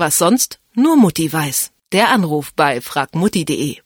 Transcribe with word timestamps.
Was 0.00 0.16
sonst 0.16 0.60
nur 0.74 0.96
Mutti 0.96 1.30
weiß. 1.30 1.72
Der 1.92 2.08
Anruf 2.08 2.54
bei 2.54 2.80
fragmutti.de. 2.80 3.76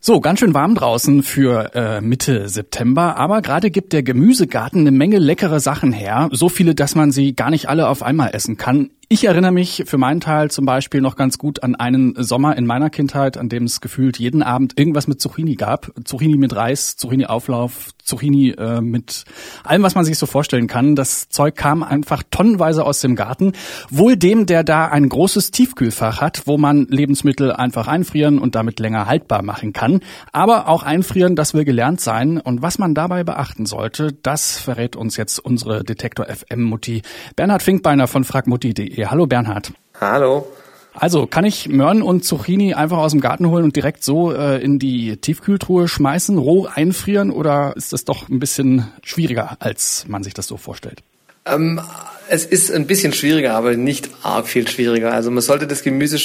So, 0.00 0.18
ganz 0.18 0.40
schön 0.40 0.54
warm 0.54 0.74
draußen 0.74 1.22
für 1.22 1.72
äh, 1.72 2.00
Mitte 2.00 2.48
September, 2.48 3.16
aber 3.16 3.40
gerade 3.40 3.70
gibt 3.70 3.92
der 3.92 4.02
Gemüsegarten 4.02 4.80
eine 4.80 4.90
Menge 4.90 5.18
leckere 5.20 5.60
Sachen 5.60 5.92
her, 5.92 6.30
so 6.32 6.48
viele, 6.48 6.74
dass 6.74 6.96
man 6.96 7.12
sie 7.12 7.36
gar 7.36 7.50
nicht 7.50 7.68
alle 7.68 7.86
auf 7.86 8.02
einmal 8.02 8.30
essen 8.34 8.56
kann. 8.56 8.90
Ich 9.12 9.24
erinnere 9.24 9.50
mich 9.50 9.82
für 9.86 9.98
meinen 9.98 10.20
Teil 10.20 10.52
zum 10.52 10.64
Beispiel 10.64 11.00
noch 11.00 11.16
ganz 11.16 11.36
gut 11.36 11.64
an 11.64 11.74
einen 11.74 12.14
Sommer 12.22 12.56
in 12.56 12.64
meiner 12.64 12.90
Kindheit, 12.90 13.38
an 13.38 13.48
dem 13.48 13.64
es 13.64 13.80
gefühlt 13.80 14.20
jeden 14.20 14.40
Abend 14.40 14.78
irgendwas 14.78 15.08
mit 15.08 15.20
Zucchini 15.20 15.56
gab. 15.56 15.90
Zucchini 16.04 16.36
mit 16.36 16.54
Reis, 16.54 16.96
Zucchini-Auflauf, 16.96 17.88
Zucchini 18.04 18.50
äh, 18.50 18.80
mit 18.80 19.24
allem, 19.64 19.82
was 19.82 19.96
man 19.96 20.04
sich 20.04 20.16
so 20.16 20.26
vorstellen 20.26 20.68
kann. 20.68 20.94
Das 20.94 21.28
Zeug 21.28 21.56
kam 21.56 21.82
einfach 21.82 22.22
tonnenweise 22.30 22.86
aus 22.86 23.00
dem 23.00 23.16
Garten. 23.16 23.54
Wohl 23.90 24.14
dem, 24.16 24.46
der 24.46 24.62
da 24.62 24.86
ein 24.86 25.08
großes 25.08 25.50
Tiefkühlfach 25.50 26.20
hat, 26.20 26.42
wo 26.46 26.56
man 26.56 26.86
Lebensmittel 26.88 27.52
einfach 27.52 27.88
einfrieren 27.88 28.38
und 28.38 28.54
damit 28.54 28.78
länger 28.78 29.06
haltbar 29.06 29.42
machen 29.42 29.72
kann. 29.72 30.02
Aber 30.30 30.68
auch 30.68 30.84
einfrieren, 30.84 31.34
das 31.34 31.52
will 31.52 31.64
gelernt 31.64 32.00
sein. 32.00 32.38
Und 32.38 32.62
was 32.62 32.78
man 32.78 32.94
dabei 32.94 33.24
beachten 33.24 33.66
sollte, 33.66 34.12
das 34.22 34.56
verrät 34.56 34.94
uns 34.94 35.16
jetzt 35.16 35.40
unsere 35.40 35.82
Detektor 35.82 36.26
FM 36.26 36.62
Mutti 36.62 37.02
Bernhard 37.34 37.64
Finkbeiner 37.64 38.06
von 38.06 38.22
fragmutti.de. 38.22 38.99
Ja, 39.00 39.10
hallo 39.10 39.26
Bernhard. 39.26 39.72
Hallo. 39.98 40.46
Also, 40.92 41.26
kann 41.26 41.46
ich 41.46 41.70
Möhren 41.70 42.02
und 42.02 42.22
Zucchini 42.22 42.74
einfach 42.74 42.98
aus 42.98 43.12
dem 43.12 43.22
Garten 43.22 43.48
holen 43.48 43.64
und 43.64 43.74
direkt 43.74 44.04
so 44.04 44.30
äh, 44.30 44.62
in 44.62 44.78
die 44.78 45.16
Tiefkühltruhe 45.16 45.88
schmeißen, 45.88 46.36
roh 46.36 46.66
einfrieren 46.66 47.30
oder 47.30 47.72
ist 47.76 47.94
das 47.94 48.04
doch 48.04 48.28
ein 48.28 48.40
bisschen 48.40 48.92
schwieriger, 49.02 49.56
als 49.58 50.04
man 50.06 50.22
sich 50.22 50.34
das 50.34 50.46
so 50.46 50.58
vorstellt? 50.58 51.02
Ähm, 51.46 51.80
es 52.28 52.44
ist 52.44 52.70
ein 52.70 52.86
bisschen 52.86 53.14
schwieriger, 53.14 53.54
aber 53.54 53.74
nicht 53.74 54.10
arg 54.22 54.46
viel 54.46 54.68
schwieriger. 54.68 55.14
Also 55.14 55.30
man 55.30 55.40
sollte 55.40 55.66
das 55.66 55.82
Gemüse 55.82 56.18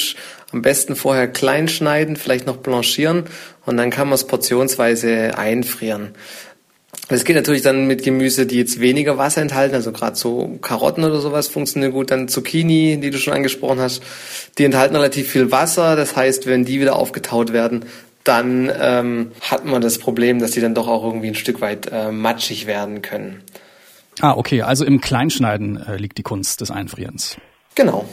am 0.52 0.60
besten 0.60 0.96
vorher 0.96 1.28
klein 1.28 1.68
schneiden, 1.68 2.16
vielleicht 2.16 2.46
noch 2.46 2.58
blanchieren 2.58 3.24
und 3.64 3.78
dann 3.78 3.88
kann 3.88 4.08
man 4.08 4.16
es 4.16 4.26
portionsweise 4.26 5.38
einfrieren. 5.38 6.10
Es 7.08 7.24
geht 7.24 7.36
natürlich 7.36 7.62
dann 7.62 7.86
mit 7.86 8.02
Gemüse, 8.02 8.46
die 8.46 8.56
jetzt 8.56 8.80
weniger 8.80 9.16
Wasser 9.16 9.40
enthalten, 9.40 9.76
also 9.76 9.92
gerade 9.92 10.16
so 10.16 10.58
Karotten 10.60 11.04
oder 11.04 11.20
sowas 11.20 11.46
funktionieren 11.46 11.92
gut. 11.92 12.10
Dann 12.10 12.26
Zucchini, 12.26 12.98
die 13.00 13.10
du 13.10 13.18
schon 13.18 13.32
angesprochen 13.32 13.78
hast, 13.78 14.02
die 14.58 14.64
enthalten 14.64 14.96
relativ 14.96 15.28
viel 15.30 15.52
Wasser. 15.52 15.94
Das 15.94 16.16
heißt, 16.16 16.46
wenn 16.46 16.64
die 16.64 16.80
wieder 16.80 16.96
aufgetaut 16.96 17.52
werden, 17.52 17.84
dann 18.24 18.72
ähm, 18.80 19.30
hat 19.40 19.64
man 19.64 19.82
das 19.82 19.98
Problem, 19.98 20.40
dass 20.40 20.50
die 20.50 20.60
dann 20.60 20.74
doch 20.74 20.88
auch 20.88 21.04
irgendwie 21.04 21.28
ein 21.28 21.36
Stück 21.36 21.60
weit 21.60 21.88
äh, 21.92 22.10
matschig 22.10 22.66
werden 22.66 23.02
können. 23.02 23.42
Ah, 24.20 24.34
okay. 24.36 24.62
Also 24.62 24.84
im 24.84 25.00
Kleinschneiden 25.00 25.76
äh, 25.76 25.96
liegt 25.98 26.18
die 26.18 26.24
Kunst 26.24 26.60
des 26.60 26.72
Einfrierens. 26.72 27.36
Genau. 27.76 28.04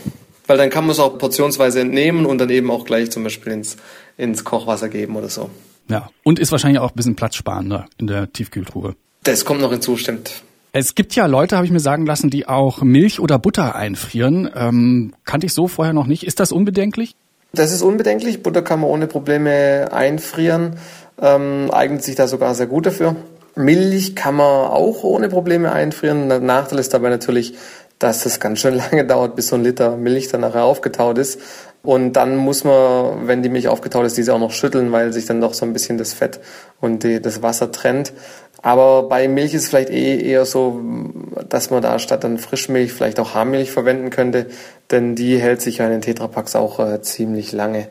Weil 0.46 0.58
dann 0.58 0.70
kann 0.70 0.84
man 0.84 0.92
es 0.92 1.00
auch 1.00 1.18
portionsweise 1.18 1.80
entnehmen 1.80 2.28
und 2.28 2.38
dann 2.38 2.50
eben 2.52 2.70
auch 2.70 2.86
gleich 2.86 3.10
zum 3.10 3.24
Beispiel 3.24 3.54
ins, 3.54 3.78
ins 4.18 4.44
Kochwasser 4.44 4.90
geben 4.90 5.16
oder 5.16 5.30
so. 5.30 5.50
Ja, 5.90 6.10
und 6.24 6.40
ist 6.40 6.52
wahrscheinlich 6.52 6.80
auch 6.80 6.92
ein 6.92 6.96
bisschen 6.96 7.16
platzsparender 7.16 7.86
in 7.98 8.08
der 8.08 8.32
Tiefkühltruhe. 8.32 8.96
Das 9.24 9.46
kommt 9.46 9.62
noch 9.62 9.72
hinzu, 9.72 9.98
stimmt. 9.98 10.44
Es 10.72 10.96
gibt 10.96 11.16
ja 11.16 11.28
Leute, 11.28 11.56
habe 11.56 11.66
ich 11.66 11.72
mir 11.72 11.80
sagen 11.80 12.06
lassen, 12.06 12.30
die 12.30 12.48
auch 12.48 12.82
Milch 12.82 13.20
oder 13.20 13.38
Butter 13.38 13.76
einfrieren. 13.76 14.50
Ähm, 14.56 15.14
kannte 15.24 15.46
ich 15.46 15.54
so 15.54 15.68
vorher 15.68 15.94
noch 15.94 16.08
nicht. 16.08 16.24
Ist 16.24 16.40
das 16.40 16.52
unbedenklich? 16.52 17.16
Das 17.54 17.72
ist 17.72 17.84
unbedenklich. 17.84 18.42
Butter 18.42 18.64
kann 18.64 18.80
man 18.80 18.90
ohne 18.90 19.06
Probleme 19.06 19.90
einfrieren. 19.92 20.78
Ähm, 21.22 21.70
eignet 21.72 22.02
sich 22.04 22.16
da 22.16 22.28
sogar 22.28 22.56
sehr 22.56 22.66
gut 22.66 22.88
dafür. 22.88 23.16
Milch 23.56 24.16
kann 24.16 24.36
man 24.36 24.68
auch 24.68 25.04
ohne 25.04 25.30
Probleme 25.30 25.72
einfrieren. 25.72 26.30
Der 26.30 26.40
Nachteil 26.40 26.80
ist 26.80 26.94
dabei 26.94 27.10
natürlich, 27.10 27.56
dass 28.00 28.26
es 28.26 28.40
ganz 28.40 28.60
schön 28.60 28.76
lange 28.92 29.06
dauert, 29.06 29.36
bis 29.36 29.48
so 29.48 29.56
ein 29.56 29.64
Liter 29.64 29.96
Milch 29.98 30.28
dann 30.28 30.42
nachher 30.42 30.64
aufgetaut 30.64 31.18
ist. 31.18 31.40
Und 31.84 32.14
dann 32.14 32.38
muss 32.38 32.64
man, 32.64 33.28
wenn 33.28 33.44
die 33.44 33.50
Milch 33.50 33.68
aufgetaut 33.68 34.06
ist, 34.06 34.18
diese 34.18 34.34
auch 34.34 34.40
noch 34.40 34.52
schütteln, 34.52 34.94
weil 34.94 35.12
sich 35.12 35.26
dann 35.26 35.42
doch 35.42 35.54
so 35.54 35.66
ein 35.66 35.74
bisschen 35.74 35.98
das 35.98 36.14
Fett 36.14 36.40
und 36.80 37.04
die, 37.04 37.22
das 37.22 37.42
Wasser 37.44 37.72
trennt. 37.72 38.14
Aber 38.62 39.10
bei 39.10 39.28
Milch 39.28 39.54
ist 39.54 39.64
es 39.64 39.70
vielleicht 39.70 39.90
eh 39.90 40.22
eher 40.22 40.46
so, 40.46 40.80
dass 41.50 41.70
man 41.70 41.82
da 41.82 42.00
statt 42.00 42.24
dann 42.24 42.38
Frischmilch 42.38 42.94
vielleicht 42.94 43.20
auch 43.20 43.34
Haarmilch 43.34 43.72
verwenden 43.72 44.10
könnte, 44.10 44.46
denn 44.90 45.16
die 45.16 45.38
hält 45.38 45.62
sich 45.62 45.80
ja 45.80 45.86
in 45.86 45.92
den 45.92 46.02
Tetrapacks 46.02 46.56
auch 46.56 46.80
äh, 46.80 47.02
ziemlich 47.02 47.52
lange. 47.52 47.90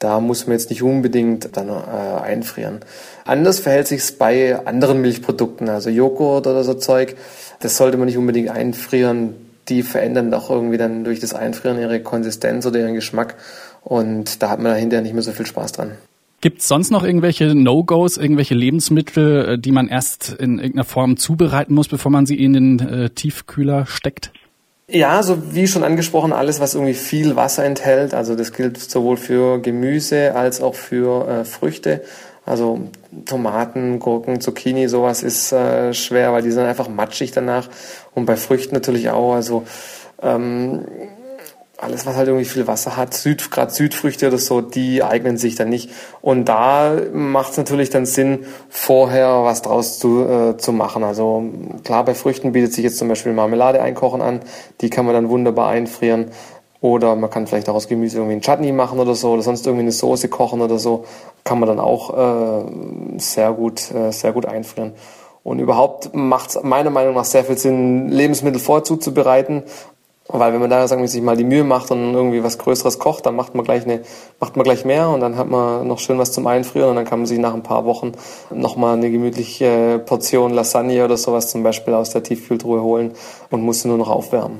Da 0.00 0.18
muss 0.18 0.48
man 0.48 0.56
jetzt 0.56 0.70
nicht 0.70 0.82
unbedingt 0.82 1.56
dann 1.56 1.68
äh, 1.68 2.22
einfrieren. 2.22 2.80
Anders 3.24 3.60
verhält 3.60 3.86
sich 3.86 4.00
es 4.00 4.12
bei 4.12 4.58
anderen 4.66 5.00
Milchprodukten, 5.00 5.68
also 5.68 5.90
Joghurt 5.90 6.48
oder 6.48 6.64
so 6.64 6.74
Zeug. 6.74 7.16
Das 7.60 7.76
sollte 7.76 7.96
man 7.96 8.06
nicht 8.06 8.18
unbedingt 8.18 8.50
einfrieren 8.50 9.34
die 9.70 9.82
verändern 9.82 10.30
doch 10.30 10.50
irgendwie 10.50 10.76
dann 10.76 11.04
durch 11.04 11.20
das 11.20 11.32
Einfrieren 11.32 11.78
ihre 11.78 12.00
Konsistenz 12.00 12.66
oder 12.66 12.80
ihren 12.80 12.94
Geschmack. 12.94 13.36
Und 13.82 14.42
da 14.42 14.50
hat 14.50 14.58
man 14.58 14.72
dahinter 14.72 15.00
nicht 15.00 15.14
mehr 15.14 15.22
so 15.22 15.32
viel 15.32 15.46
Spaß 15.46 15.72
dran. 15.72 15.92
Gibt 16.42 16.60
es 16.60 16.68
sonst 16.68 16.90
noch 16.90 17.04
irgendwelche 17.04 17.54
No-Gos, 17.54 18.16
irgendwelche 18.16 18.54
Lebensmittel, 18.54 19.48
äh, 19.48 19.58
die 19.58 19.72
man 19.72 19.88
erst 19.88 20.30
in 20.32 20.58
irgendeiner 20.58 20.84
Form 20.84 21.16
zubereiten 21.16 21.74
muss, 21.74 21.88
bevor 21.88 22.10
man 22.10 22.26
sie 22.26 22.42
in 22.42 22.52
den 22.52 22.78
äh, 22.80 23.10
Tiefkühler 23.10 23.86
steckt? 23.86 24.32
Ja, 24.92 25.22
so 25.22 25.54
wie 25.54 25.68
schon 25.68 25.84
angesprochen, 25.84 26.32
alles, 26.32 26.58
was 26.58 26.74
irgendwie 26.74 26.94
viel 26.94 27.36
Wasser 27.36 27.64
enthält. 27.64 28.12
Also 28.12 28.34
das 28.34 28.52
gilt 28.52 28.78
sowohl 28.78 29.16
für 29.16 29.60
Gemüse 29.60 30.34
als 30.34 30.60
auch 30.60 30.74
für 30.74 31.28
äh, 31.28 31.44
Früchte. 31.44 32.02
Also 32.44 32.80
Tomaten, 33.26 34.00
Gurken, 34.00 34.40
Zucchini, 34.40 34.88
sowas 34.88 35.22
ist 35.22 35.52
äh, 35.52 35.94
schwer, 35.94 36.32
weil 36.32 36.42
die 36.42 36.50
sind 36.50 36.64
einfach 36.64 36.88
matschig 36.88 37.30
danach. 37.30 37.68
Und 38.14 38.26
bei 38.26 38.34
Früchten 38.34 38.74
natürlich 38.74 39.10
auch. 39.10 39.34
Also 39.34 39.64
ähm, 40.22 40.84
alles, 41.80 42.04
was 42.06 42.16
halt 42.16 42.28
irgendwie 42.28 42.44
viel 42.44 42.66
Wasser 42.66 42.96
hat, 42.96 43.14
Süd, 43.14 43.50
gerade 43.50 43.72
Südfrüchte 43.72 44.28
oder 44.28 44.38
so, 44.38 44.60
die 44.60 45.02
eignen 45.02 45.38
sich 45.38 45.54
dann 45.54 45.70
nicht. 45.70 45.90
Und 46.20 46.44
da 46.46 46.94
macht 47.12 47.52
es 47.52 47.56
natürlich 47.56 47.90
dann 47.90 48.06
Sinn, 48.06 48.40
vorher 48.68 49.44
was 49.44 49.62
draus 49.62 49.98
zu, 49.98 50.24
äh, 50.24 50.56
zu 50.58 50.72
machen. 50.72 51.02
Also 51.04 51.44
klar, 51.84 52.04
bei 52.04 52.14
Früchten 52.14 52.52
bietet 52.52 52.74
sich 52.74 52.84
jetzt 52.84 52.98
zum 52.98 53.08
Beispiel 53.08 53.32
Marmelade 53.32 53.80
einkochen 53.80 54.20
an. 54.20 54.40
Die 54.80 54.90
kann 54.90 55.06
man 55.06 55.14
dann 55.14 55.28
wunderbar 55.28 55.68
einfrieren. 55.68 56.30
Oder 56.82 57.14
man 57.14 57.28
kann 57.28 57.46
vielleicht 57.46 57.68
auch 57.68 57.74
aus 57.74 57.88
Gemüse 57.88 58.18
irgendwie 58.18 58.36
ein 58.36 58.40
Chutney 58.40 58.72
machen 58.72 58.98
oder 58.98 59.14
so 59.14 59.32
oder 59.32 59.42
sonst 59.42 59.66
irgendwie 59.66 59.82
eine 59.82 59.92
Soße 59.92 60.28
kochen 60.28 60.62
oder 60.62 60.78
so. 60.78 61.04
Kann 61.44 61.60
man 61.60 61.68
dann 61.68 61.78
auch 61.78 62.16
äh, 62.16 63.18
sehr 63.18 63.52
gut, 63.52 63.90
äh, 63.92 64.12
sehr 64.12 64.32
gut 64.32 64.46
einfrieren. 64.46 64.94
Und 65.42 65.58
überhaupt 65.58 66.14
macht 66.14 66.50
es 66.50 66.62
meiner 66.62 66.90
Meinung 66.90 67.14
nach 67.14 67.24
sehr 67.24 67.44
viel 67.44 67.56
Sinn, 67.56 68.08
Lebensmittel 68.08 68.60
vorzubereiten. 68.60 69.64
Weil 70.32 70.52
wenn 70.52 70.60
man 70.60 70.70
da 70.70 70.86
sagen 70.86 71.02
wir, 71.02 71.08
sich 71.08 71.22
mal 71.22 71.36
die 71.36 71.44
Mühe 71.44 71.64
macht 71.64 71.90
und 71.90 72.14
irgendwie 72.14 72.44
was 72.44 72.58
Größeres 72.58 72.98
kocht, 72.98 73.26
dann 73.26 73.34
macht 73.34 73.54
man 73.54 73.64
gleich 73.64 73.84
eine, 73.84 74.02
macht 74.38 74.56
man 74.56 74.64
gleich 74.64 74.84
mehr 74.84 75.08
und 75.08 75.20
dann 75.20 75.36
hat 75.36 75.48
man 75.48 75.86
noch 75.88 75.98
schön 75.98 76.18
was 76.18 76.32
zum 76.32 76.46
Einfrieren 76.46 76.90
und 76.90 76.96
dann 76.96 77.04
kann 77.04 77.18
man 77.18 77.26
sich 77.26 77.38
nach 77.38 77.54
ein 77.54 77.62
paar 77.62 77.84
Wochen 77.84 78.12
nochmal 78.54 78.96
eine 78.96 79.10
gemütliche 79.10 80.00
Portion 80.04 80.52
Lasagne 80.52 81.04
oder 81.04 81.16
sowas 81.16 81.50
zum 81.50 81.62
Beispiel 81.62 81.94
aus 81.94 82.10
der 82.10 82.22
Tiefkühltruhe 82.22 82.80
holen 82.80 83.12
und 83.50 83.62
muss 83.62 83.82
sie 83.82 83.88
nur 83.88 83.98
noch 83.98 84.08
aufwärmen. 84.08 84.58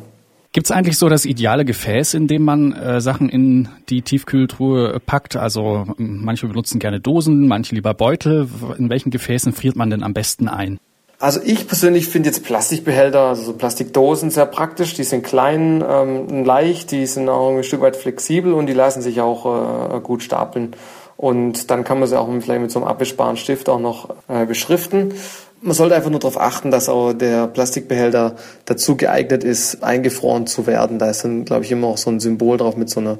Gibt 0.52 0.66
es 0.66 0.72
eigentlich 0.72 0.98
so 0.98 1.08
das 1.08 1.24
ideale 1.24 1.64
Gefäß, 1.64 2.14
in 2.14 2.26
dem 2.26 2.42
man 2.42 2.72
äh, 2.72 3.00
Sachen 3.00 3.28
in 3.28 3.68
die 3.88 4.02
Tiefkühltruhe 4.02 4.98
packt? 4.98 5.36
Also 5.36 5.86
manche 5.96 6.48
benutzen 6.48 6.80
gerne 6.80 6.98
Dosen, 6.98 7.46
manche 7.46 7.76
lieber 7.76 7.94
Beutel. 7.94 8.48
In 8.76 8.90
welchen 8.90 9.10
Gefäßen 9.10 9.52
friert 9.52 9.76
man 9.76 9.90
denn 9.90 10.02
am 10.02 10.12
besten 10.12 10.48
ein? 10.48 10.80
Also 11.20 11.38
ich 11.44 11.68
persönlich 11.68 12.08
finde 12.08 12.30
jetzt 12.30 12.44
Plastikbehälter, 12.44 13.20
also 13.20 13.42
so 13.42 13.52
Plastikdosen 13.52 14.30
sehr 14.30 14.46
praktisch. 14.46 14.94
Die 14.94 15.04
sind 15.04 15.22
klein, 15.22 15.84
ähm, 15.86 16.46
leicht, 16.46 16.92
die 16.92 17.04
sind 17.04 17.28
auch 17.28 17.54
ein 17.54 17.62
Stück 17.62 17.82
weit 17.82 17.94
flexibel 17.94 18.54
und 18.54 18.66
die 18.66 18.72
lassen 18.72 19.02
sich 19.02 19.20
auch 19.20 19.96
äh, 19.96 20.00
gut 20.00 20.22
stapeln. 20.22 20.74
Und 21.18 21.70
dann 21.70 21.84
kann 21.84 21.98
man 21.98 22.08
sie 22.08 22.18
auch 22.18 22.26
vielleicht 22.40 22.62
mit 22.62 22.70
so 22.70 22.78
einem 22.78 22.88
abwischbaren 22.88 23.36
Stift 23.36 23.68
auch 23.68 23.78
noch 23.78 24.08
äh, 24.28 24.46
beschriften. 24.46 25.12
Man 25.60 25.74
sollte 25.74 25.94
einfach 25.94 26.08
nur 26.08 26.20
darauf 26.20 26.40
achten, 26.40 26.70
dass 26.70 26.88
auch 26.88 27.12
der 27.12 27.48
Plastikbehälter 27.48 28.36
dazu 28.64 28.96
geeignet 28.96 29.44
ist, 29.44 29.84
eingefroren 29.84 30.46
zu 30.46 30.66
werden. 30.66 30.98
Da 30.98 31.10
ist 31.10 31.22
dann, 31.22 31.44
glaube 31.44 31.66
ich, 31.66 31.70
immer 31.70 31.88
auch 31.88 31.98
so 31.98 32.08
ein 32.08 32.20
Symbol 32.20 32.56
drauf 32.56 32.78
mit 32.78 32.88
so 32.88 33.00
einer, 33.00 33.18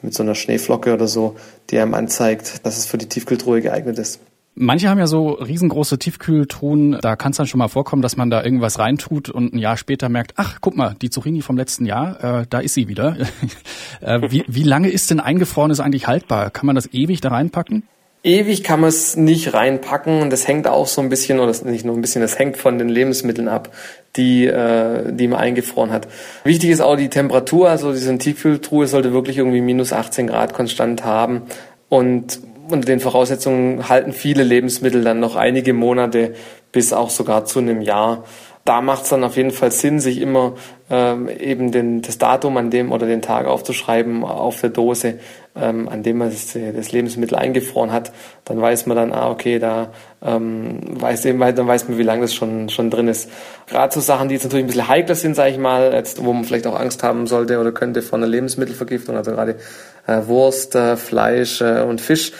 mit 0.00 0.14
so 0.14 0.22
einer 0.22 0.34
Schneeflocke 0.34 0.94
oder 0.94 1.08
so, 1.08 1.36
die 1.68 1.78
einem 1.78 1.92
anzeigt, 1.92 2.64
dass 2.64 2.78
es 2.78 2.86
für 2.86 2.96
die 2.96 3.10
Tiefkühltruhe 3.10 3.60
geeignet 3.60 3.98
ist. 3.98 4.20
Manche 4.56 4.88
haben 4.88 4.98
ja 4.98 5.08
so 5.08 5.30
riesengroße 5.30 5.98
Tiefkühltruhen. 5.98 6.98
Da 7.00 7.16
kann 7.16 7.32
es 7.32 7.38
dann 7.38 7.48
schon 7.48 7.58
mal 7.58 7.68
vorkommen, 7.68 8.02
dass 8.02 8.16
man 8.16 8.30
da 8.30 8.44
irgendwas 8.44 8.78
reintut 8.78 9.28
und 9.28 9.52
ein 9.52 9.58
Jahr 9.58 9.76
später 9.76 10.08
merkt, 10.08 10.34
ach, 10.36 10.58
guck 10.60 10.76
mal, 10.76 10.94
die 11.02 11.10
Zucchini 11.10 11.42
vom 11.42 11.56
letzten 11.56 11.86
Jahr, 11.86 12.42
äh, 12.42 12.46
da 12.48 12.60
ist 12.60 12.74
sie 12.74 12.86
wieder. 12.86 13.16
äh, 14.00 14.20
wie, 14.30 14.44
wie 14.46 14.62
lange 14.62 14.90
ist 14.90 15.10
denn 15.10 15.18
eingefrorenes 15.18 15.80
eigentlich 15.80 16.06
haltbar? 16.06 16.50
Kann 16.50 16.66
man 16.66 16.76
das 16.76 16.92
ewig 16.92 17.20
da 17.20 17.30
reinpacken? 17.30 17.82
Ewig 18.22 18.62
kann 18.64 18.80
man 18.80 18.88
es 18.88 19.16
nicht 19.16 19.52
reinpacken 19.52 20.30
das 20.30 20.48
hängt 20.48 20.66
auch 20.66 20.86
so 20.86 21.02
ein 21.02 21.10
bisschen, 21.10 21.40
oder 21.40 21.52
nicht 21.64 21.84
nur 21.84 21.94
ein 21.94 22.00
bisschen, 22.00 22.22
das 22.22 22.38
hängt 22.38 22.56
von 22.56 22.78
den 22.78 22.88
Lebensmitteln 22.88 23.48
ab, 23.48 23.74
die, 24.16 24.46
äh, 24.46 25.12
die 25.12 25.28
man 25.28 25.40
eingefroren 25.40 25.90
hat. 25.90 26.08
Wichtig 26.44 26.70
ist 26.70 26.80
auch 26.80 26.96
die 26.96 27.10
Temperatur, 27.10 27.68
also 27.68 27.92
diese 27.92 28.16
Tiefkühltruhe 28.16 28.86
sollte 28.86 29.12
wirklich 29.12 29.36
irgendwie 29.36 29.60
minus 29.60 29.92
18 29.92 30.28
Grad 30.28 30.54
konstant 30.54 31.04
haben 31.04 31.42
und 31.90 32.38
unter 32.70 32.86
den 32.86 33.00
Voraussetzungen 33.00 33.88
halten 33.88 34.12
viele 34.12 34.42
Lebensmittel 34.42 35.02
dann 35.02 35.20
noch 35.20 35.36
einige 35.36 35.72
Monate 35.72 36.34
bis 36.72 36.92
auch 36.92 37.10
sogar 37.10 37.44
zu 37.44 37.60
einem 37.60 37.80
Jahr. 37.82 38.24
da 38.64 38.80
macht 38.80 39.02
es 39.02 39.10
dann 39.10 39.24
auf 39.24 39.36
jeden 39.36 39.50
Fall 39.50 39.70
Sinn, 39.70 40.00
sich 40.00 40.20
immer 40.20 40.54
ähm, 40.88 41.28
eben 41.28 41.70
den, 41.70 42.00
das 42.00 42.16
Datum 42.16 42.56
an 42.56 42.70
dem 42.70 42.92
oder 42.92 43.06
den 43.06 43.20
Tag 43.20 43.46
aufzuschreiben 43.46 44.24
auf 44.24 44.60
der 44.62 44.70
Dose, 44.70 45.18
ähm, 45.54 45.86
an 45.88 46.02
dem 46.02 46.18
man 46.18 46.30
das, 46.30 46.56
das, 46.74 46.90
Lebensmittel 46.90 47.36
eingefroren 47.36 47.92
hat. 47.92 48.10
Dann 48.46 48.60
weiß 48.60 48.86
man 48.86 48.96
dann, 48.96 49.12
ah, 49.12 49.30
okay, 49.30 49.58
da 49.58 49.90
ähm, 50.22 50.80
weiß 51.00 51.26
eben, 51.26 51.40
dann 51.40 51.66
weiß 51.66 51.88
man, 51.88 51.98
wie 51.98 52.02
lange 52.02 52.22
das 52.22 52.34
schon, 52.34 52.70
schon 52.70 52.90
drin 52.90 53.08
ist. 53.08 53.30
Gerade 53.66 53.92
so 53.92 54.00
Sachen, 54.00 54.28
die 54.28 54.34
jetzt 54.34 54.44
natürlich 54.44 54.64
ein 54.64 54.68
bisschen 54.68 54.88
heikler 54.88 55.14
sind, 55.14 55.36
sage 55.36 55.50
ich 55.50 55.58
mal, 55.58 55.92
jetzt, 55.92 56.24
wo 56.24 56.32
man 56.32 56.44
vielleicht 56.44 56.66
auch 56.66 56.78
Angst 56.78 57.02
haben 57.02 57.26
sollte 57.26 57.58
oder 57.60 57.72
könnte 57.72 58.00
vor 58.00 58.18
einer 58.18 58.26
Lebensmittelvergiftung, 58.26 59.16
also 59.16 59.32
gerade 59.32 59.56
Wurst, 60.06 60.74
äh, 60.74 60.96
Fleisch 60.96 61.60
äh, 61.60 61.82
und 61.82 62.00
Fisch 62.00 62.32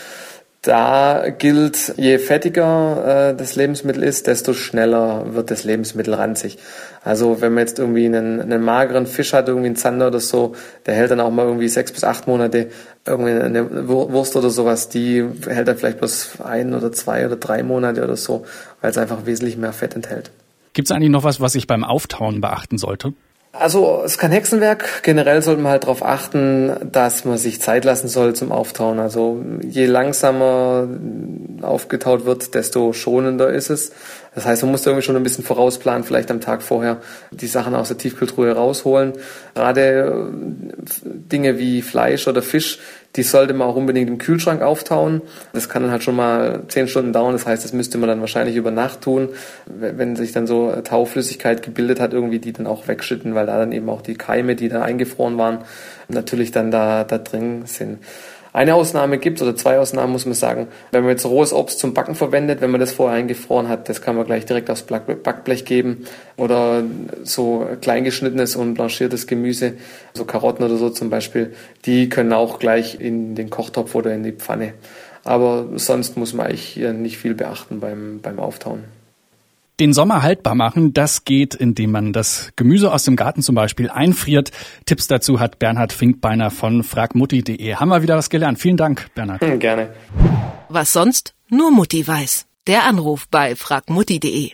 da 0.66 1.28
gilt, 1.28 1.94
je 1.99 2.19
fettiger 2.19 3.31
äh, 3.31 3.37
das 3.37 3.55
Lebensmittel 3.55 4.02
ist, 4.02 4.26
desto 4.26 4.55
schneller 4.55 5.34
wird 5.34 5.50
das 5.50 5.64
Lebensmittel 5.64 6.14
ranzig. 6.14 6.58
Also 7.05 7.43
wenn 7.43 7.52
man 7.52 7.66
jetzt 7.66 7.78
irgendwie 7.78 8.06
einen, 8.06 8.40
einen 8.40 8.62
mageren 8.62 9.06
Fisch 9.06 9.34
hat, 9.34 9.49
irgendwie 9.49 9.66
einen 9.66 9.76
Zander 9.76 10.06
oder 10.06 10.20
so, 10.20 10.55
der 10.87 10.94
hält 10.94 11.11
dann 11.11 11.20
auch 11.20 11.31
mal 11.31 11.44
irgendwie 11.44 11.69
sechs 11.69 11.93
bis 11.93 12.02
acht 12.02 12.26
Monate. 12.26 12.70
Irgendwie 13.06 13.32
eine 13.32 13.88
Wurst 13.88 14.37
oder 14.37 14.49
sowas, 14.49 14.88
die 14.88 15.22
hält 15.46 15.69
dann 15.69 15.76
vielleicht 15.76 15.99
bloß 15.99 16.40
ein 16.43 16.72
oder 16.72 16.93
zwei 16.93 17.26
oder 17.26 17.37
drei 17.37 17.62
Monate 17.62 18.02
oder 18.02 18.16
so, 18.16 18.46
weil 18.81 18.90
es 18.90 18.96
einfach 18.96 19.26
wesentlich 19.26 19.58
mehr 19.58 19.75
Fett 19.75 19.94
enthält. 19.94 20.31
Gibt 20.72 20.88
es 20.88 20.93
eigentlich 20.93 21.11
noch 21.11 21.25
was, 21.25 21.40
was 21.40 21.55
ich 21.55 21.66
beim 21.66 21.84
Auftauen 21.84 22.40
beachten 22.40 22.78
sollte? 22.78 23.12
Also 23.56 24.02
es 24.04 24.12
ist 24.12 24.18
kein 24.18 24.32
Hexenwerk. 24.32 25.04
Generell 25.04 25.40
sollte 25.40 25.62
man 25.62 25.70
halt 25.70 25.84
darauf 25.84 26.04
achten, 26.04 26.74
dass 26.90 27.24
man 27.24 27.38
sich 27.38 27.60
Zeit 27.60 27.84
lassen 27.84 28.08
soll 28.08 28.34
zum 28.34 28.50
Auftauen. 28.50 28.98
Also 28.98 29.44
je 29.62 29.86
langsamer 29.86 30.88
aufgetaut 31.62 32.26
wird, 32.26 32.54
desto 32.54 32.92
schonender 32.92 33.50
ist 33.50 33.70
es. 33.70 33.92
Das 34.34 34.46
heißt, 34.46 34.62
man 34.62 34.72
muss 34.72 34.84
irgendwie 34.84 35.04
schon 35.04 35.16
ein 35.16 35.22
bisschen 35.22 35.44
vorausplanen, 35.44 36.04
vielleicht 36.04 36.31
am 36.31 36.40
Tag 36.40 36.62
vorher 36.62 36.98
die 37.31 37.46
Sachen 37.46 37.75
aus 37.75 37.88
der 37.88 37.98
Tiefkühltruhe 37.98 38.52
rausholen. 38.52 39.12
Gerade 39.54 40.31
äh, 40.32 41.08
Dinge 41.32 41.58
wie 41.58 41.82
Fleisch 41.82 42.26
oder 42.26 42.42
Fisch, 42.42 42.81
die 43.16 43.22
sollte 43.22 43.54
man 43.54 43.69
auch 43.69 43.76
unbedingt 43.76 44.08
im 44.08 44.19
Kühlschrank 44.19 44.60
auftauen. 44.60 45.22
Das 45.52 45.69
kann 45.69 45.82
dann 45.82 45.92
halt 45.92 46.02
schon 46.02 46.16
mal 46.16 46.64
zehn 46.69 46.88
Stunden 46.88 47.12
dauern. 47.12 47.32
Das 47.32 47.46
heißt, 47.46 47.64
das 47.64 47.72
müsste 47.72 47.96
man 47.98 48.08
dann 48.08 48.20
wahrscheinlich 48.20 48.56
über 48.56 48.72
Nacht 48.72 49.02
tun, 49.02 49.28
wenn 49.66 50.16
sich 50.16 50.32
dann 50.32 50.46
so 50.48 50.72
Tauflüssigkeit 50.82 51.62
gebildet 51.62 52.00
hat, 52.00 52.12
irgendwie 52.12 52.40
die 52.40 52.52
dann 52.52 52.66
auch 52.66 52.88
wegschütten, 52.88 53.34
weil 53.34 53.46
da 53.46 53.58
dann 53.58 53.70
eben 53.72 53.88
auch 53.88 54.02
die 54.02 54.14
Keime, 54.14 54.56
die 54.56 54.69
da 54.69 54.82
eingefroren 54.82 55.38
waren, 55.38 55.58
natürlich 56.08 56.50
dann 56.50 56.72
da, 56.72 57.04
da 57.04 57.19
drin 57.19 57.62
sind. 57.66 57.98
Eine 58.54 58.76
Ausnahme 58.76 59.18
gibt 59.18 59.42
oder 59.42 59.56
zwei 59.56 59.80
Ausnahmen 59.80 60.12
muss 60.12 60.26
man 60.26 60.34
sagen. 60.34 60.68
Wenn 60.92 61.02
man 61.02 61.10
jetzt 61.10 61.26
rohes 61.26 61.52
Obst 61.52 61.80
zum 61.80 61.92
Backen 61.92 62.14
verwendet, 62.14 62.60
wenn 62.60 62.70
man 62.70 62.78
das 62.78 62.92
vorher 62.92 63.18
eingefroren 63.18 63.68
hat, 63.68 63.88
das 63.88 64.00
kann 64.00 64.14
man 64.14 64.26
gleich 64.26 64.46
direkt 64.46 64.70
aufs 64.70 64.84
Backblech 64.84 65.64
geben. 65.64 66.06
Oder 66.36 66.84
so 67.24 67.66
kleingeschnittenes 67.80 68.54
und 68.54 68.74
blanchiertes 68.74 69.26
Gemüse, 69.26 69.72
so 70.12 70.24
Karotten 70.24 70.64
oder 70.64 70.76
so 70.76 70.88
zum 70.88 71.10
Beispiel, 71.10 71.52
die 71.84 72.08
können 72.08 72.32
auch 72.32 72.60
gleich 72.60 73.00
in 73.00 73.34
den 73.34 73.50
Kochtopf 73.50 73.96
oder 73.96 74.14
in 74.14 74.22
die 74.22 74.30
Pfanne. 74.30 74.74
Aber 75.24 75.66
sonst 75.74 76.16
muss 76.16 76.32
man 76.32 76.46
eigentlich 76.46 76.76
nicht 76.76 77.18
viel 77.18 77.34
beachten 77.34 77.80
beim, 77.80 78.20
beim 78.22 78.38
Auftauen. 78.38 78.84
Den 79.81 79.93
Sommer 79.93 80.23
haltbar 80.23 80.55
machen, 80.55 80.93
das 80.93 81.25
geht, 81.25 81.56
indem 81.56 81.91
man 81.91 82.12
das 82.12 82.53
Gemüse 82.55 82.93
aus 82.93 83.03
dem 83.03 83.17
Garten 83.17 83.43
zum 83.43 83.56
Beispiel 83.56 83.91
einfriert. 83.91 84.53
Tipps 84.87 85.09
dazu 85.09 85.41
hat 85.41 85.59
Bernhard 85.59 85.93
Finkbeiner 85.93 86.53
von 86.53 86.85
fragmutti.de. 86.85 87.75
Haben 87.75 87.88
wir 87.88 88.00
wieder 88.00 88.17
was 88.17 88.31
gelernt. 88.31 88.61
Vielen 88.61 88.76
Dank, 88.76 89.09
Bernhard. 89.17 89.41
Gerne. 89.59 89.93
Was 90.69 90.93
sonst? 90.93 91.35
Nur 91.49 91.73
Mutti 91.73 92.06
weiß. 92.06 92.47
Der 92.69 92.85
Anruf 92.85 93.26
bei 93.29 93.56
fragmutti.de. 93.56 94.53